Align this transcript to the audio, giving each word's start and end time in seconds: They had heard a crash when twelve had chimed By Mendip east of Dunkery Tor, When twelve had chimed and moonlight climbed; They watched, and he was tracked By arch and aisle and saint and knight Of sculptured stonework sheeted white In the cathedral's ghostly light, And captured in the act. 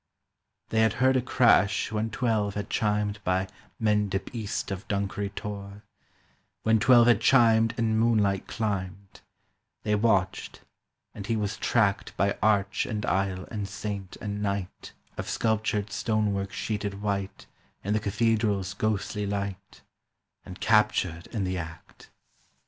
They 0.69 0.79
had 0.81 0.93
heard 0.93 1.15
a 1.15 1.21
crash 1.21 1.91
when 1.91 2.09
twelve 2.09 2.55
had 2.55 2.71
chimed 2.71 3.23
By 3.23 3.47
Mendip 3.79 4.33
east 4.33 4.71
of 4.71 4.87
Dunkery 4.87 5.29
Tor, 5.35 5.83
When 6.63 6.79
twelve 6.79 7.05
had 7.05 7.21
chimed 7.21 7.75
and 7.77 7.99
moonlight 7.99 8.47
climbed; 8.47 9.21
They 9.83 9.93
watched, 9.93 10.61
and 11.13 11.27
he 11.27 11.35
was 11.35 11.55
tracked 11.55 12.17
By 12.17 12.35
arch 12.41 12.87
and 12.87 13.05
aisle 13.05 13.47
and 13.51 13.67
saint 13.69 14.17
and 14.19 14.41
knight 14.41 14.93
Of 15.19 15.29
sculptured 15.29 15.91
stonework 15.91 16.51
sheeted 16.51 17.03
white 17.03 17.45
In 17.83 17.93
the 17.93 17.99
cathedral's 17.99 18.73
ghostly 18.73 19.27
light, 19.27 19.83
And 20.43 20.59
captured 20.59 21.27
in 21.27 21.43
the 21.43 21.59
act. 21.59 22.09